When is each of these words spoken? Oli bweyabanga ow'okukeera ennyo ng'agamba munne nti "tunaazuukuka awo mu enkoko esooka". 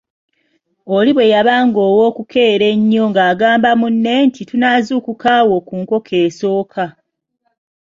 Oli 0.95 1.11
bweyabanga 1.13 1.79
ow'okukeera 1.89 2.65
ennyo 2.75 3.03
ng'agamba 3.11 3.69
munne 3.79 4.11
nti 4.27 4.41
"tunaazuukuka 4.49 5.27
awo 5.39 5.55
mu 5.67 5.73
enkoko 5.79 6.13
esooka". 6.25 6.85